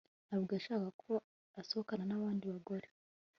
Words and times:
Ntabwo 0.27 0.51
yashakaga 0.57 0.89
ko 1.01 1.11
asohokana 1.61 2.03
nabandi 2.07 2.45
bagore 2.53 2.87